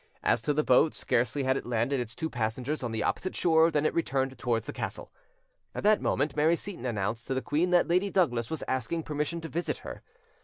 As 0.23 0.41
to 0.41 0.51
the 0.55 0.63
boat, 0.63 0.95
scarcely 0.95 1.43
had 1.43 1.57
it 1.57 1.65
landed 1.67 1.99
its 1.99 2.15
two 2.15 2.27
passengers 2.27 2.81
on 2.81 2.91
the 2.91 3.03
opposite 3.03 3.35
shore 3.35 3.69
than 3.69 3.85
it 3.85 3.93
returned 3.93 4.35
towards 4.39 4.65
the 4.65 4.73
castle. 4.73 5.11
At 5.75 5.83
that 5.83 6.01
moment 6.01 6.35
Mary 6.35 6.55
Seyton 6.55 6.87
announced 6.87 7.27
to 7.27 7.35
the 7.35 7.39
queen 7.43 7.69
that 7.69 7.87
Lady 7.87 8.09
Douglas 8.09 8.49
was 8.49 8.63
asking 8.67 9.03
permission 9.03 9.41
to 9.41 9.47
visit 9.47 9.79
her. 9.85 10.01